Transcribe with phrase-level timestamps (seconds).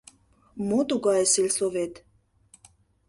[0.67, 1.93] Мо тугае сельсовет?